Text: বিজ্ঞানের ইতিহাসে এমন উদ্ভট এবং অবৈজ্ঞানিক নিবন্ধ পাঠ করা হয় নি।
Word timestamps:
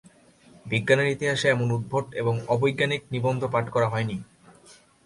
বিজ্ঞানের 0.65 1.07
ইতিহাসে 1.07 1.47
এমন 1.49 1.67
উদ্ভট 1.71 2.05
এবং 2.13 2.35
অবৈজ্ঞানিক 2.47 3.01
নিবন্ধ 3.11 3.41
পাঠ 3.45 3.65
করা 3.69 3.87
হয় 3.89 4.05
নি। 4.05 4.17